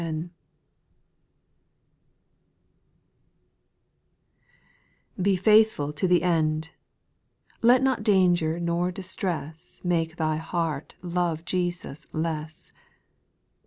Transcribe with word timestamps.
11 0.01 0.31
E 5.23 5.35
faithful 5.35 5.93
to 5.93 6.07
the 6.07 6.23
end 6.23 6.71
I 6.71 6.71
B 7.61 7.67
Let 7.67 7.83
not 7.83 8.01
danger 8.01 8.59
nor 8.59 8.89
distress 8.91 9.79
'o 9.79 9.87
Make 9.87 10.15
thy 10.15 10.37
heart 10.37 10.95
love 11.03 11.45
Jesus 11.45 12.07
less. 12.11 12.71